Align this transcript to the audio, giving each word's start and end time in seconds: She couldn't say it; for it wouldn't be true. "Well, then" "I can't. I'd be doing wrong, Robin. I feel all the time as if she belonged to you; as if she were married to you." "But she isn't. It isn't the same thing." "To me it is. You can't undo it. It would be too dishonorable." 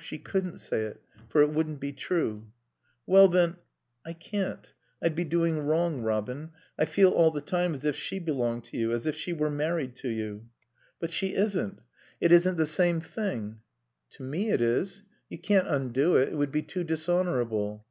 She 0.00 0.18
couldn't 0.18 0.58
say 0.58 0.80
it; 0.82 1.00
for 1.28 1.42
it 1.42 1.52
wouldn't 1.52 1.78
be 1.78 1.92
true. 1.92 2.50
"Well, 3.06 3.28
then" 3.28 3.54
"I 4.04 4.14
can't. 4.14 4.72
I'd 5.00 5.14
be 5.14 5.22
doing 5.24 5.60
wrong, 5.60 6.02
Robin. 6.02 6.50
I 6.76 6.86
feel 6.86 7.12
all 7.12 7.30
the 7.30 7.40
time 7.40 7.72
as 7.72 7.84
if 7.84 7.94
she 7.94 8.18
belonged 8.18 8.64
to 8.64 8.76
you; 8.76 8.90
as 8.92 9.06
if 9.06 9.14
she 9.14 9.32
were 9.32 9.48
married 9.48 9.94
to 9.98 10.08
you." 10.08 10.48
"But 10.98 11.12
she 11.12 11.36
isn't. 11.36 11.82
It 12.20 12.32
isn't 12.32 12.56
the 12.56 12.66
same 12.66 12.98
thing." 12.98 13.60
"To 14.14 14.24
me 14.24 14.50
it 14.50 14.60
is. 14.60 15.04
You 15.28 15.38
can't 15.38 15.68
undo 15.68 16.16
it. 16.16 16.30
It 16.30 16.34
would 16.34 16.50
be 16.50 16.62
too 16.62 16.82
dishonorable." 16.82 17.86